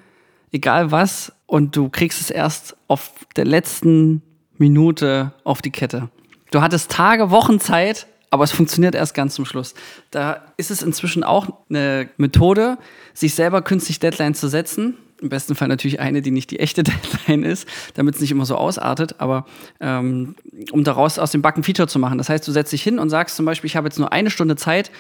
[0.51, 4.23] egal was, und du kriegst es erst auf der letzten
[4.57, 6.09] Minute auf die Kette.
[6.53, 9.75] Du hattest Tage, Wochen Zeit, aber es funktioniert erst ganz zum Schluss.
[10.11, 12.79] Da ist es inzwischen auch eine Methode,
[13.13, 16.83] sich selber künstlich Deadlines zu setzen im besten Fall natürlich eine, die nicht die echte
[16.83, 19.47] Deadline ist, damit es nicht immer so ausartet, aber
[19.81, 20.35] ähm,
[20.73, 22.19] um daraus aus dem Backen Feature zu machen.
[22.19, 24.31] Das heißt, du setzt dich hin und sagst zum Beispiel, ich habe jetzt nur eine
[24.31, 24.91] Stunde Zeit,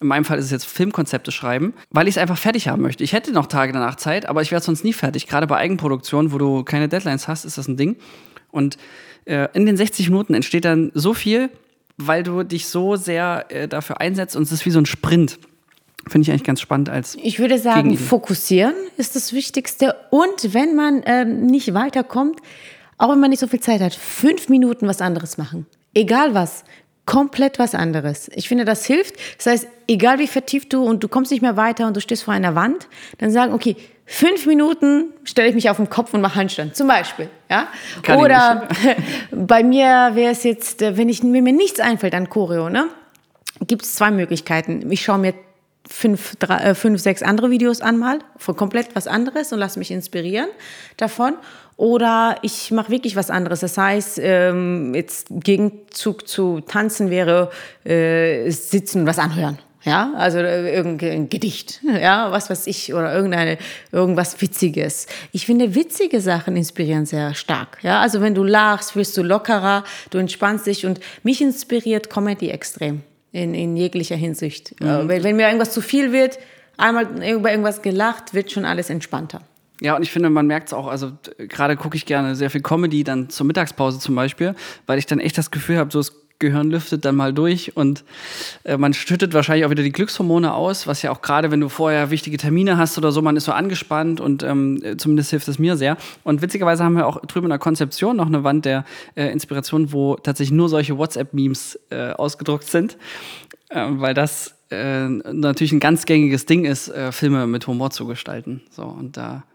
[0.00, 3.04] in meinem Fall ist es jetzt Filmkonzepte schreiben, weil ich es einfach fertig haben möchte.
[3.04, 5.28] Ich hätte noch Tage danach Zeit, aber ich werde sonst nie fertig.
[5.28, 7.96] Gerade bei Eigenproduktionen, wo du keine Deadlines hast, ist das ein Ding.
[8.50, 8.78] Und
[9.24, 11.50] äh, in den 60 Minuten entsteht dann so viel,
[11.96, 15.38] weil du dich so sehr äh, dafür einsetzt und es ist wie so ein Sprint.
[16.08, 17.16] Finde ich eigentlich ganz spannend als.
[17.22, 18.04] Ich würde sagen, Gegenidee.
[18.04, 19.94] fokussieren ist das Wichtigste.
[20.10, 22.40] Und wenn man ähm, nicht weiterkommt,
[22.98, 25.66] auch wenn man nicht so viel Zeit hat, fünf Minuten was anderes machen.
[25.94, 26.64] Egal was.
[27.04, 28.30] Komplett was anderes.
[28.34, 29.16] Ich finde, das hilft.
[29.36, 32.22] Das heißt, egal wie vertieft du und du kommst nicht mehr weiter und du stehst
[32.22, 32.88] vor einer Wand,
[33.18, 36.86] dann sagen, okay, fünf Minuten stelle ich mich auf den Kopf und mache Handstand, zum
[36.86, 37.28] Beispiel.
[37.50, 37.66] Ja?
[38.02, 38.68] Kann Oder
[39.32, 42.88] bei mir wäre es jetzt, wenn, ich, wenn mir nichts einfällt an Choreo, ne?
[43.66, 44.90] gibt es zwei Möglichkeiten.
[44.90, 45.34] Ich schaue mir
[45.88, 49.78] fünf, drei, äh, fünf, sechs andere Videos an mal, von komplett was anderes und lasse
[49.78, 50.48] mich inspirieren
[50.96, 51.34] davon.
[51.76, 53.60] Oder ich mache wirklich was anderes.
[53.60, 57.50] Das heißt, ähm, jetzt Gegenzug zu tanzen wäre
[57.84, 59.58] äh, sitzen, was anhören.
[59.84, 63.58] Ja, also äh, irgendein Gedicht, ja, was weiß ich, oder irgendeine,
[63.90, 65.06] irgendwas Witziges.
[65.32, 67.78] Ich finde, witzige Sachen inspirieren sehr stark.
[67.82, 72.50] Ja, also wenn du lachst, wirst du lockerer, du entspannst dich und mich inspiriert Comedy
[72.50, 73.02] extrem.
[73.32, 74.80] In, in jeglicher Hinsicht.
[74.80, 75.08] Mhm.
[75.08, 76.38] Wenn, wenn mir irgendwas zu viel wird,
[76.76, 79.42] einmal über irgendwas gelacht, wird schon alles entspannter.
[79.80, 82.60] Ja, und ich finde, man merkt es auch, also gerade gucke ich gerne sehr viel
[82.60, 84.54] Comedy dann zur Mittagspause zum Beispiel,
[84.86, 88.04] weil ich dann echt das Gefühl habe, so es Gehirn lüftet dann mal durch und
[88.64, 91.70] äh, man schüttet wahrscheinlich auch wieder die Glückshormone aus, was ja auch gerade, wenn du
[91.70, 95.58] vorher wichtige Termine hast oder so, man ist so angespannt und ähm, zumindest hilft es
[95.58, 95.96] mir sehr.
[96.24, 99.92] Und witzigerweise haben wir auch drüben in der Konzeption noch eine Wand der äh, Inspiration,
[99.92, 102.98] wo tatsächlich nur solche WhatsApp-Memes äh, ausgedruckt sind,
[103.70, 108.06] äh, weil das äh, natürlich ein ganz gängiges Ding ist, äh, Filme mit Humor zu
[108.06, 108.62] gestalten.
[108.70, 109.51] So, und da ähm,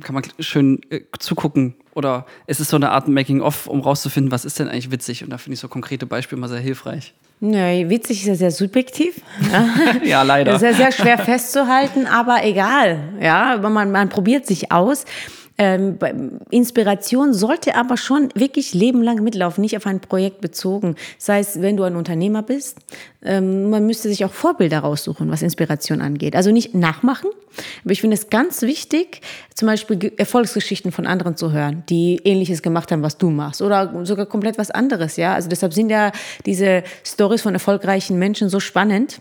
[0.00, 1.74] kann man schön äh, zugucken.
[1.94, 5.24] Oder es ist so eine Art Making-of, um rauszufinden, was ist denn eigentlich witzig.
[5.24, 7.14] Und da finde ich so konkrete Beispiele mal sehr hilfreich.
[7.40, 9.20] Nee, witzig ist ja sehr subjektiv.
[10.04, 10.52] ja, leider.
[10.52, 13.14] Das ist ja sehr schwer festzuhalten, aber egal.
[13.20, 15.04] Ja, man, man probiert sich aus.
[15.58, 15.98] Ähm,
[16.50, 20.94] Inspiration sollte aber schon wirklich lebenlang mitlaufen, nicht auf ein Projekt bezogen.
[21.18, 22.78] Sei es, wenn du ein Unternehmer bist,
[23.24, 26.36] ähm, man müsste sich auch Vorbilder raussuchen, was Inspiration angeht.
[26.36, 27.30] Also nicht nachmachen,
[27.82, 29.20] aber ich finde es ganz wichtig,
[29.54, 34.04] zum Beispiel Erfolgsgeschichten von anderen zu hören, die Ähnliches gemacht haben, was du machst, oder
[34.04, 35.16] sogar komplett was anderes.
[35.16, 36.12] Ja, also deshalb sind ja
[36.46, 39.20] diese Stories von erfolgreichen Menschen so spannend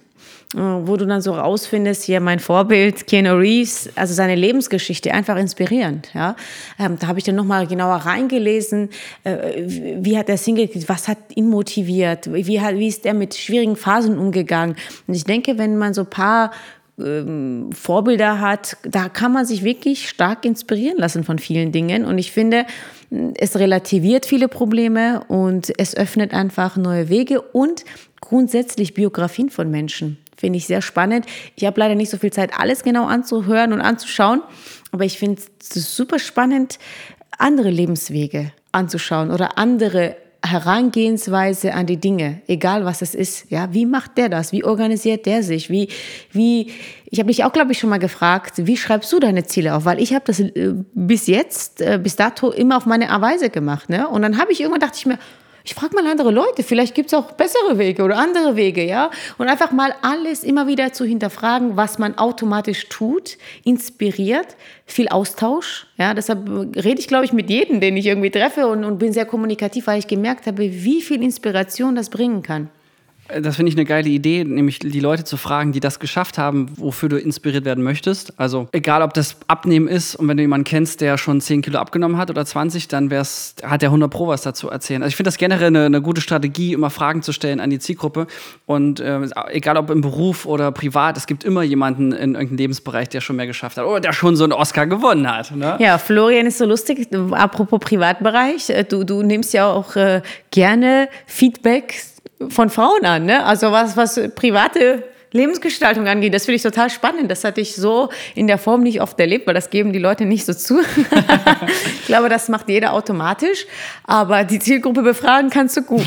[0.54, 6.10] wo du dann so rausfindest, hier mein Vorbild, Keanu Reeves, also seine Lebensgeschichte, einfach inspirierend.
[6.14, 6.36] Ja?
[6.80, 8.90] Ähm, da habe ich dann nochmal genauer reingelesen,
[9.26, 13.36] äh, wie hat er Single, was hat ihn motiviert, wie, hat, wie ist er mit
[13.36, 14.78] schwierigen Phasen umgegangen.
[15.06, 16.52] Und ich denke, wenn man so ein paar
[17.00, 22.06] ähm, Vorbilder hat, da kann man sich wirklich stark inspirieren lassen von vielen Dingen.
[22.06, 22.66] Und ich finde,
[23.38, 27.86] es relativiert viele Probleme und es öffnet einfach neue Wege und
[28.28, 30.18] grundsätzlich Biografien von Menschen.
[30.36, 31.26] Finde ich sehr spannend.
[31.56, 34.42] Ich habe leider nicht so viel Zeit, alles genau anzuhören und anzuschauen,
[34.92, 36.78] aber ich finde es super spannend,
[37.38, 43.50] andere Lebenswege anzuschauen oder andere Herangehensweise an die Dinge, egal was es ist.
[43.50, 44.52] Ja, wie macht der das?
[44.52, 45.70] Wie organisiert der sich?
[45.70, 45.90] Wie,
[46.32, 46.72] wie,
[47.06, 49.86] ich habe dich auch, glaube ich, schon mal gefragt, wie schreibst du deine Ziele auf?
[49.86, 53.90] Weil ich habe das äh, bis jetzt, äh, bis dato immer auf meine Weise gemacht.
[53.90, 54.08] Ne?
[54.08, 55.18] Und dann habe ich irgendwann dachte ich mir,
[55.68, 59.12] ich frage mal andere Leute, vielleicht gibt es auch bessere Wege oder andere Wege, ja.
[59.38, 65.88] Und einfach mal alles immer wieder zu hinterfragen, was man automatisch tut, inspiriert, viel Austausch.
[65.98, 69.12] Ja, deshalb rede ich, glaube ich, mit jedem, den ich irgendwie treffe und, und bin
[69.12, 72.70] sehr kommunikativ, weil ich gemerkt habe, wie viel Inspiration das bringen kann.
[73.42, 76.68] Das finde ich eine geile Idee, nämlich die Leute zu fragen, die das geschafft haben,
[76.78, 78.40] wofür du inspiriert werden möchtest.
[78.40, 81.80] Also egal, ob das Abnehmen ist und wenn du jemanden kennst, der schon 10 Kilo
[81.80, 85.04] abgenommen hat oder 20, dann wär's, hat der 100 Pro was dazu erzählen.
[85.04, 87.80] Also ich finde das generell eine, eine, gute Strategie, immer Fragen zu stellen an die
[87.80, 88.28] Zielgruppe.
[88.66, 93.10] Und äh, egal, ob im Beruf oder privat, es gibt immer jemanden in irgendeinem Lebensbereich,
[93.10, 95.52] der schon mehr geschafft hat oder der schon so einen Oscar gewonnen hat.
[95.52, 95.78] Ne?
[95.80, 97.10] Ja, Florian ist so lustig.
[97.32, 101.96] Apropos Privatbereich, äh, du, du nimmst ja auch äh, gerne Feedback
[102.50, 103.44] von Frauen an, ne?
[103.46, 107.30] Also was, was private Lebensgestaltung angeht, das finde ich total spannend.
[107.30, 110.26] Das hatte ich so in der Form nicht oft erlebt, weil das geben die Leute
[110.26, 110.80] nicht so zu.
[112.00, 113.66] ich glaube, das macht jeder automatisch,
[114.04, 116.06] aber die Zielgruppe befragen kannst du gut.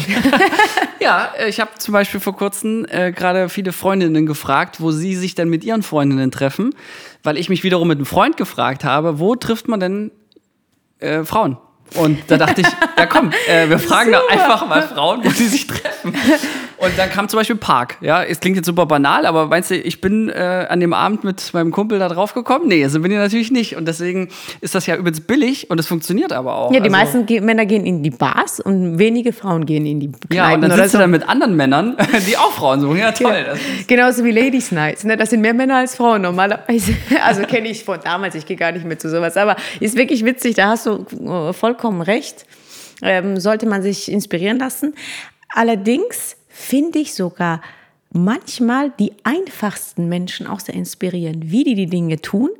[1.00, 5.34] ja, ich habe zum Beispiel vor kurzem äh, gerade viele Freundinnen gefragt, wo sie sich
[5.34, 6.74] denn mit ihren Freundinnen treffen,
[7.22, 10.10] weil ich mich wiederum mit einem Freund gefragt habe, wo trifft man denn
[10.98, 11.58] äh, Frauen?
[11.96, 14.22] Und da dachte ich, ja komm, äh, wir fragen Super.
[14.28, 16.14] da einfach mal Frauen, wo sie sich treffen.
[16.80, 17.98] Und dann kam zum Beispiel Park.
[18.00, 21.24] Ja, es klingt jetzt super banal, aber meinst du, ich bin äh, an dem Abend
[21.24, 22.68] mit meinem Kumpel da drauf gekommen?
[22.68, 23.76] Nee, so bin ich natürlich nicht.
[23.76, 24.30] Und deswegen
[24.62, 26.72] ist das ja übelst billig und es funktioniert aber auch.
[26.72, 30.10] Ja, die also, meisten Männer gehen in die Bars und wenige Frauen gehen in die
[30.10, 30.34] Kneipen.
[30.34, 30.98] Ja, und dann sitzt so.
[30.98, 32.96] du dann mit anderen Männern, die auch Frauen suchen.
[32.96, 33.44] Ja, toll.
[33.46, 33.54] Ja.
[33.86, 35.04] Genauso wie Ladies Nights.
[35.04, 35.18] Ne?
[35.18, 36.94] Das sind mehr Männer als Frauen normalerweise.
[37.22, 39.36] Also kenne ich von damals, ich gehe gar nicht mehr zu sowas.
[39.36, 42.46] Aber ist wirklich witzig, da hast du äh, vollkommen recht.
[43.02, 44.94] Ähm, sollte man sich inspirieren lassen.
[45.54, 47.62] Allerdings finde ich sogar
[48.12, 52.50] manchmal die einfachsten Menschen auch sehr inspirieren, wie die die Dinge tun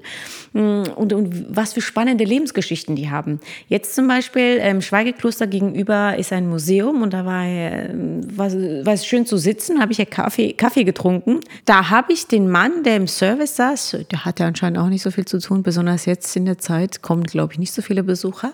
[0.53, 3.41] mm, und, und was für spannende Lebensgeschichten die haben.
[3.69, 8.53] Jetzt zum Beispiel im ähm, Schweigekloster gegenüber ist ein Museum und da war, äh, war,
[8.53, 11.41] war es schön zu sitzen, habe ich ja Kaffee, Kaffee getrunken.
[11.65, 15.11] Da habe ich den Mann, der im Service saß, der hatte anscheinend auch nicht so
[15.11, 18.53] viel zu tun, besonders jetzt in der Zeit kommen, glaube ich, nicht so viele Besucher.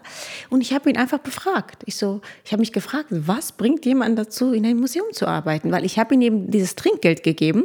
[0.49, 1.83] Und ich habe ihn einfach befragt.
[1.85, 5.71] Ich so, ich habe mich gefragt, was bringt jemand dazu, in einem Museum zu arbeiten?
[5.73, 7.65] Weil ich habe ihm eben dieses Trinkgeld gegeben.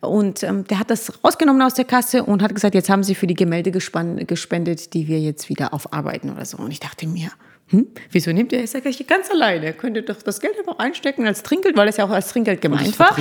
[0.00, 3.14] Und ähm, der hat das rausgenommen aus der Kasse und hat gesagt, jetzt haben sie
[3.14, 6.56] für die Gemälde gespendet, die wir jetzt wieder aufarbeiten oder so.
[6.56, 7.30] Und ich dachte mir,
[7.68, 9.66] hm, wieso nimmt er jetzt gleich ganz alleine?
[9.66, 12.62] Er könnte doch das Geld einfach einstecken als Trinkgeld, weil es ja auch als Trinkgeld
[12.62, 13.14] gemeint war.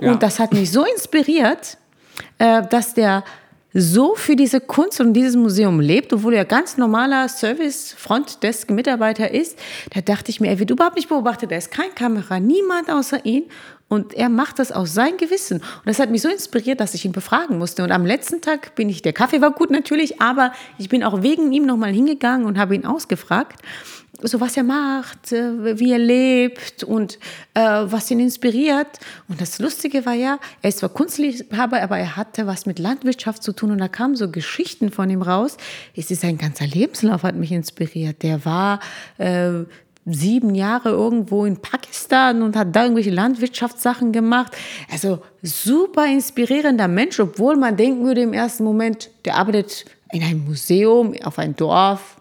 [0.00, 0.10] Ja.
[0.10, 1.78] Und das hat mich so inspiriert,
[2.38, 3.22] äh, dass der
[3.76, 9.58] so für diese Kunst und dieses Museum lebt, obwohl er ganz normaler Service-Frontdesk-Mitarbeiter ist,
[9.92, 13.26] da dachte ich mir, er wird überhaupt nicht beobachtet, er ist kein Kamera, niemand außer
[13.26, 13.46] ihn.
[13.94, 15.58] Und er macht das aus seinem Gewissen.
[15.58, 17.82] Und das hat mich so inspiriert, dass ich ihn befragen musste.
[17.82, 21.22] Und am letzten Tag bin ich, der Kaffee war gut natürlich, aber ich bin auch
[21.22, 23.60] wegen ihm nochmal hingegangen und habe ihn ausgefragt
[24.22, 27.18] so was er macht, äh, wie er lebt und
[27.54, 28.98] äh, was ihn inspiriert.
[29.28, 33.42] Und das Lustige war ja, er ist zwar Kunstliebhaber, aber er hatte was mit Landwirtschaft
[33.42, 35.56] zu tun und da kamen so Geschichten von ihm raus.
[35.96, 38.22] Es ist sein ganzer Lebenslauf hat mich inspiriert.
[38.22, 38.80] Der war
[39.18, 39.64] äh,
[40.06, 44.52] sieben Jahre irgendwo in Pakistan und hat da irgendwelche Landwirtschaftssachen gemacht.
[44.90, 50.44] Also super inspirierender Mensch, obwohl man denken würde im ersten Moment, der arbeitet in einem
[50.44, 52.16] Museum, auf ein Dorf,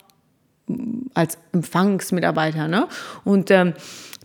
[1.13, 2.67] als Empfangsmitarbeiter.
[2.67, 2.87] Ne?
[3.25, 3.73] Und ähm,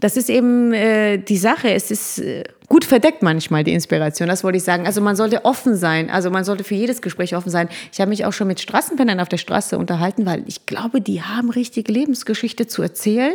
[0.00, 1.72] das ist eben äh, die Sache.
[1.72, 4.28] Es ist äh, gut verdeckt manchmal die Inspiration.
[4.28, 4.86] Das wollte ich sagen.
[4.86, 6.10] Also man sollte offen sein.
[6.10, 7.68] Also man sollte für jedes Gespräch offen sein.
[7.92, 11.22] Ich habe mich auch schon mit Straßenpennern auf der Straße unterhalten, weil ich glaube, die
[11.22, 13.34] haben richtige Lebensgeschichte zu erzählen,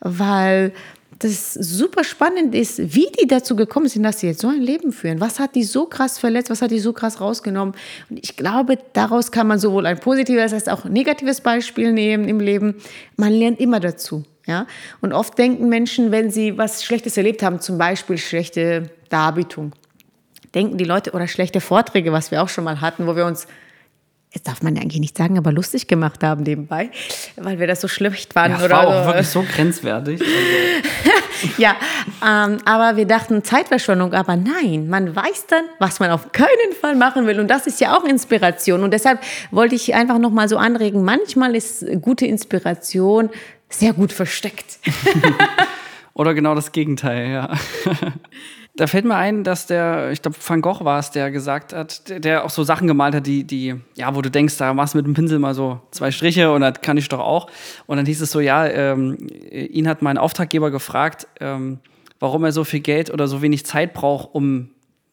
[0.00, 0.72] weil
[1.20, 4.92] das super spannend ist, wie die dazu gekommen sind, dass sie jetzt so ein Leben
[4.92, 5.20] führen.
[5.20, 6.50] Was hat die so krass verletzt?
[6.50, 7.74] Was hat die so krass rausgenommen?
[8.10, 12.28] Und ich glaube, daraus kann man sowohl ein positives als auch ein negatives Beispiel nehmen
[12.28, 12.74] im Leben.
[13.16, 14.24] Man lernt immer dazu.
[14.46, 14.66] Ja?
[15.00, 19.72] Und oft denken Menschen, wenn sie was Schlechtes erlebt haben, zum Beispiel schlechte Darbietung,
[20.54, 23.46] denken die Leute oder schlechte Vorträge, was wir auch schon mal hatten, wo wir uns
[24.34, 26.90] jetzt darf man eigentlich nicht sagen, aber lustig gemacht haben nebenbei,
[27.36, 28.50] weil wir das so schlecht waren.
[28.52, 30.20] Ja, das war auch wirklich so grenzwertig.
[31.58, 31.76] ja,
[32.20, 36.96] ähm, aber wir dachten Zeitverschwendung, aber nein, man weiß dann, was man auf keinen Fall
[36.96, 39.20] machen will und das ist ja auch Inspiration und deshalb
[39.52, 43.30] wollte ich einfach noch mal so anregen, manchmal ist gute Inspiration
[43.68, 44.78] sehr gut versteckt.
[46.14, 47.54] Oder genau das Gegenteil, ja.
[48.76, 52.08] Da fällt mir ein, dass der, ich glaube, Van Gogh war es, der gesagt hat,
[52.08, 54.94] der, der, auch so Sachen gemalt hat, die, die, ja, wo du denkst, da machst
[54.94, 57.48] du mit dem Pinsel mal so zwei Striche und das kann ich doch auch.
[57.86, 59.16] Und dann hieß es so, ja, ähm,
[59.52, 61.78] ihn hat mein Auftraggeber gefragt, ähm,
[62.18, 64.70] warum er so viel Geld oder so wenig Zeit braucht, um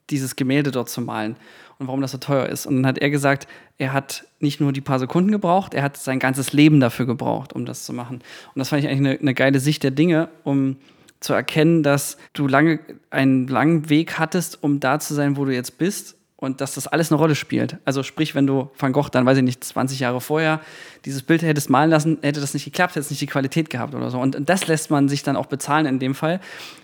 [0.10, 1.36] dieses Gemälde dort zu malen
[1.82, 2.66] und warum das so teuer ist.
[2.66, 5.98] Und dann hat er gesagt, er hat nicht nur die paar Sekunden gebraucht, er hat
[5.98, 8.18] sein ganzes Leben dafür gebraucht, um das zu machen.
[8.54, 10.78] Und das fand ich eigentlich eine, eine geile Sicht der Dinge, um
[11.20, 15.54] zu erkennen, dass du lange einen langen Weg hattest, um da zu sein, wo du
[15.54, 17.78] jetzt bist und dass das alles eine Rolle spielt.
[17.86, 20.62] Also sprich, wenn du Van Gogh dann, weiß ich nicht, 20 Jahre vorher
[21.06, 23.94] dieses Bild hättest malen lassen, hätte das nicht geklappt, hätte es nicht die Qualität gehabt
[23.94, 24.20] oder so.
[24.20, 26.40] Und das lässt man sich dann auch bezahlen in dem Fall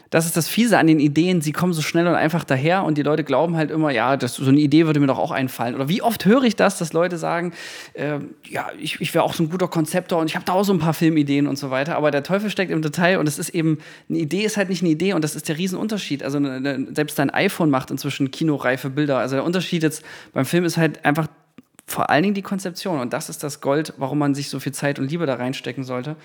[0.09, 2.97] das ist das Fiese an den Ideen, sie kommen so schnell und einfach daher und
[2.97, 5.75] die Leute glauben halt immer, ja, das, so eine Idee würde mir doch auch einfallen.
[5.75, 7.53] Oder wie oft höre ich das, dass Leute sagen,
[7.93, 10.63] äh, ja, ich, ich wäre auch so ein guter Konzeptor und ich habe da auch
[10.63, 13.37] so ein paar Filmideen und so weiter, aber der Teufel steckt im Detail und es
[13.37, 16.23] ist eben, eine Idee ist halt nicht eine Idee und das ist der Riesenunterschied.
[16.23, 19.17] Also eine, eine, selbst dein iPhone macht inzwischen kinoreife Bilder.
[19.17, 21.27] Also der Unterschied jetzt beim Film ist halt einfach
[21.89, 22.99] vor allen Dingen die Konzeption.
[22.99, 25.85] Und das ist das Gold, warum man sich so viel Zeit und Liebe da reinstecken
[25.85, 26.17] sollte.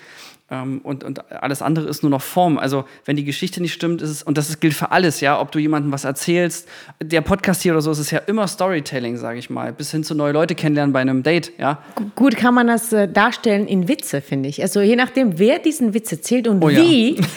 [0.51, 2.57] Ähm, und, und alles andere ist nur noch Form.
[2.57, 5.53] Also, wenn die Geschichte nicht stimmt, ist es, und das gilt für alles, ja, ob
[5.53, 6.67] du jemandem was erzählst.
[7.01, 10.03] Der Podcast hier oder so, ist es ja immer Storytelling, sage ich mal, bis hin
[10.03, 11.81] zu neue Leute kennenlernen bei einem Date, ja.
[12.15, 14.61] Gut kann man das äh, darstellen in Witze, finde ich.
[14.61, 17.15] Also, je nachdem, wer diesen Witz erzählt und oh, wie.
[17.15, 17.23] Ja.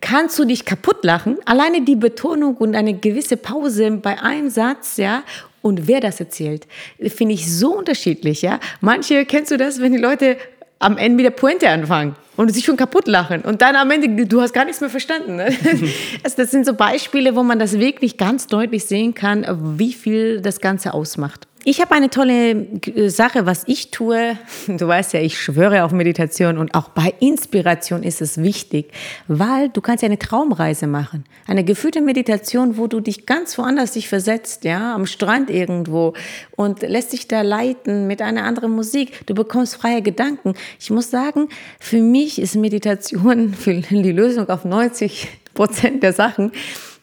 [0.00, 1.36] kannst du dich kaputt lachen.
[1.44, 5.22] Alleine die Betonung und eine gewisse Pause bei einem Satz, ja,
[5.62, 6.66] und wer das erzählt,
[6.98, 8.60] finde ich so unterschiedlich, ja.
[8.80, 10.36] Manche kennst du das, wenn die Leute
[10.78, 14.26] am Ende mit der Pointe anfangen und sich schon kaputt lachen und dann am Ende,
[14.26, 15.36] du hast gar nichts mehr verstanden.
[15.36, 15.54] Ne?
[16.24, 19.46] Also das sind so Beispiele, wo man das wirklich ganz deutlich sehen kann,
[19.78, 21.46] wie viel das Ganze ausmacht.
[21.64, 24.38] Ich habe eine tolle äh, Sache, was ich tue.
[24.66, 28.92] Du weißt ja, ich schwöre auf Meditation und auch bei Inspiration ist es wichtig,
[29.28, 31.24] weil du kannst ja eine Traumreise machen.
[31.46, 36.14] Eine geführte Meditation, wo du dich ganz woanders dich versetzt, ja, am Strand irgendwo
[36.56, 39.26] und lässt dich da leiten mit einer anderen Musik.
[39.26, 40.54] Du bekommst freie Gedanken.
[40.78, 46.52] Ich muss sagen, für mich ist Meditation die Lösung auf 90 Prozent der Sachen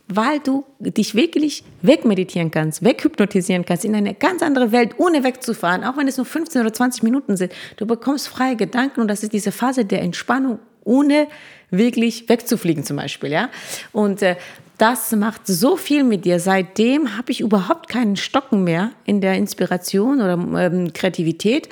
[0.07, 5.83] weil du dich wirklich wegmeditieren kannst, weghypnotisieren kannst in eine ganz andere Welt, ohne wegzufahren,
[5.83, 7.53] auch wenn es nur 15 oder 20 Minuten sind.
[7.75, 11.27] Du bekommst freie Gedanken und das ist diese Phase der Entspannung, ohne
[11.69, 13.49] wirklich wegzufliegen zum Beispiel, ja.
[13.91, 14.37] Und äh,
[14.77, 16.39] das macht so viel mit dir.
[16.39, 21.67] Seitdem habe ich überhaupt keinen Stocken mehr in der Inspiration oder ähm, Kreativität.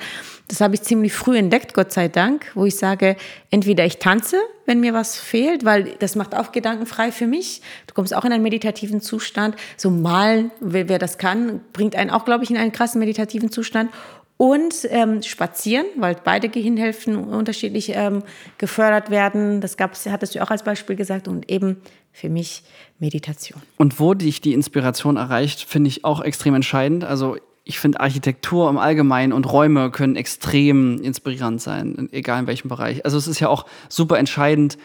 [0.48, 3.16] Das habe ich ziemlich früh entdeckt, Gott sei Dank, wo ich sage,
[3.50, 7.62] entweder ich tanze, wenn mir was fehlt, weil das macht auch gedankenfrei für mich.
[7.86, 9.56] Du kommst auch in einen meditativen Zustand.
[9.76, 13.50] So malen, wer, wer das kann, bringt einen auch, glaube ich, in einen krassen meditativen
[13.50, 13.90] Zustand.
[14.38, 18.22] Und ähm, spazieren, weil beide Gehirnhälften unterschiedlich ähm,
[18.58, 19.62] gefördert werden.
[19.62, 21.26] Das gab's, hattest du auch als Beispiel gesagt.
[21.26, 21.80] Und eben
[22.12, 22.62] für mich
[22.98, 23.62] Meditation.
[23.78, 27.02] Und wo dich die Inspiration erreicht, finde ich auch extrem entscheidend.
[27.02, 32.68] Also ich finde Architektur im Allgemeinen und Räume können extrem inspirierend sein, egal in welchem
[32.68, 33.04] Bereich.
[33.04, 34.78] Also es ist ja auch super entscheidend,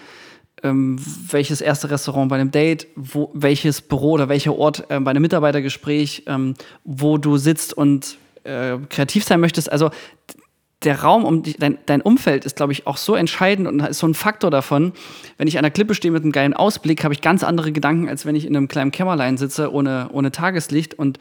[0.64, 0.98] ähm,
[1.30, 5.22] welches erste Restaurant bei einem Date, wo, welches Büro oder welcher Ort äh, bei einem
[5.22, 9.72] Mitarbeitergespräch, ähm, wo du sitzt und äh, kreativ sein möchtest.
[9.72, 9.92] Also
[10.84, 14.00] der Raum um dich, dein, dein Umfeld ist, glaube ich, auch so entscheidend und ist
[14.00, 14.94] so ein Faktor davon.
[15.38, 18.10] Wenn ich an der Klippe stehe mit einem geilen Ausblick, habe ich ganz andere Gedanken,
[18.10, 20.96] als wenn ich in einem kleinen Kämmerlein sitze ohne, ohne Tageslicht.
[20.96, 21.20] Und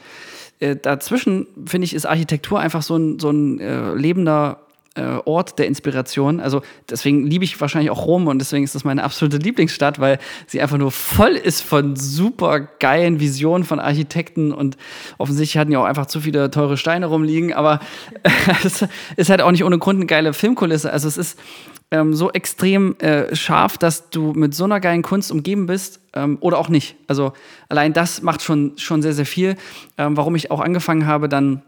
[0.61, 4.61] äh, dazwischen, finde ich, ist Architektur einfach so ein, so ein äh, lebender
[4.95, 6.41] äh, Ort der Inspiration.
[6.41, 10.19] Also deswegen liebe ich wahrscheinlich auch Rom und deswegen ist das meine absolute Lieblingsstadt, weil
[10.47, 14.77] sie einfach nur voll ist von super geilen Visionen von Architekten und
[15.19, 17.81] offensichtlich hatten ja auch einfach zu viele teure Steine rumliegen, aber
[18.65, 18.85] es
[19.17, 20.93] ist halt auch nicht ohne Grund eine geile Filmkulisse.
[20.93, 21.39] Also es ist
[21.91, 26.39] ähm, so extrem äh, scharf, dass du mit so einer geilen Kunst umgeben bist ähm,
[26.41, 26.97] oder auch nicht.
[27.07, 27.33] Also
[27.69, 29.57] allein das macht schon, schon sehr, sehr viel.
[29.99, 31.63] Ähm, warum ich auch angefangen habe, dann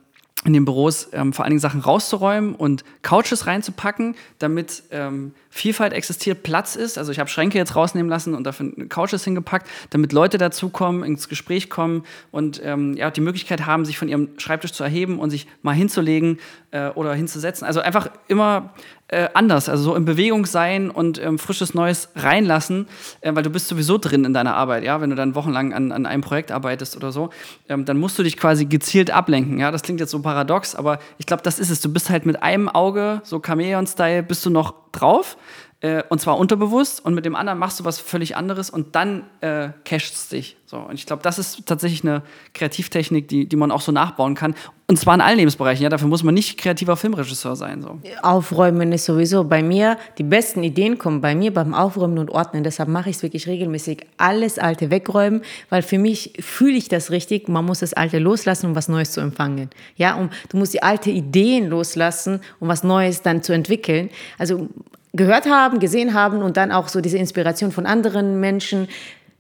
[0.45, 5.93] in den Büros ähm, vor allen Dingen Sachen rauszuräumen und Couches reinzupacken, damit ähm, Vielfalt
[5.93, 6.97] existiert, Platz ist.
[6.97, 11.29] Also ich habe Schränke jetzt rausnehmen lassen und dafür Couches hingepackt, damit Leute dazukommen, ins
[11.29, 15.29] Gespräch kommen und ähm, ja, die Möglichkeit haben, sich von ihrem Schreibtisch zu erheben und
[15.29, 16.39] sich mal hinzulegen
[16.71, 17.67] äh, oder hinzusetzen.
[17.67, 18.73] Also einfach immer
[19.09, 22.89] äh, anders, also so in Bewegung sein und ähm, frisches Neues reinlassen,
[23.21, 25.93] äh, weil du bist sowieso drin in deiner Arbeit, ja, wenn du dann wochenlang an,
[25.93, 27.29] an einem Projekt arbeitest oder so,
[27.69, 30.99] ähm, dann musst du dich quasi gezielt ablenken, ja, das klingt jetzt so paradox, aber
[31.19, 34.51] ich glaube, das ist es, du bist halt mit einem Auge, so Chameleon-Style, bist du
[34.51, 35.37] noch drauf
[35.83, 39.25] äh, und zwar unterbewusst und mit dem anderen machst du was völlig anderes und dann
[39.41, 40.57] äh, cashst dich.
[40.65, 42.23] So, und ich glaube, das ist tatsächlich eine
[42.55, 44.55] Kreativtechnik, die, die man auch so nachbauen kann.
[44.87, 45.83] Und zwar in allen Lebensbereichen.
[45.83, 47.83] Ja, dafür muss man nicht kreativer Filmregisseur sein.
[47.83, 47.99] So.
[48.23, 52.63] Aufräumen ist sowieso bei mir, die besten Ideen kommen bei mir beim Aufräumen und Ordnen.
[52.63, 57.11] Deshalb mache ich es wirklich regelmäßig, alles Alte wegräumen, weil für mich fühle ich das
[57.11, 57.49] richtig.
[57.49, 59.69] Man muss das Alte loslassen, um was Neues zu empfangen.
[59.97, 64.11] Ja, um, du musst die alte Ideen loslassen, um was Neues dann zu entwickeln.
[64.39, 64.69] Also
[65.13, 68.89] gehört haben, gesehen haben und dann auch so diese Inspiration von anderen Menschen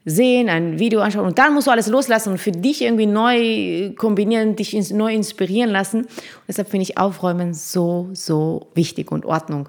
[0.05, 3.95] sehen, ein Video anschauen und dann musst du alles loslassen und für dich irgendwie neu
[3.97, 6.01] kombinieren, dich neu inspirieren lassen.
[6.01, 6.09] Und
[6.49, 9.69] deshalb finde ich Aufräumen so, so wichtig und Ordnung.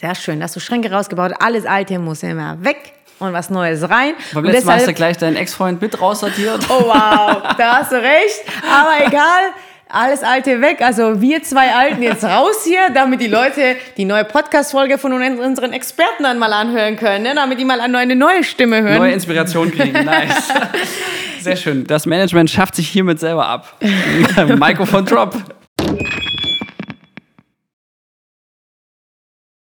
[0.00, 4.14] Sehr schön, hast du Schränke rausgebaut, alles Alte muss immer weg und was Neues rein.
[4.32, 6.66] Beim letzten Mal hast du gleich deinen Ex-Freund mit raussortiert.
[6.68, 9.52] Oh wow, da hast du recht, aber egal
[9.94, 10.80] alles Alte weg.
[10.80, 15.72] Also wir zwei Alten jetzt raus hier, damit die Leute die neue Podcast-Folge von unseren
[15.72, 17.34] Experten dann mal anhören können, ne?
[17.34, 18.98] damit die mal eine neue Stimme hören.
[18.98, 20.48] Neue Inspiration kriegen, nice.
[21.40, 21.86] Sehr schön.
[21.86, 23.74] Das Management schafft sich hiermit selber ab.
[24.58, 25.34] Mikrofon Drop.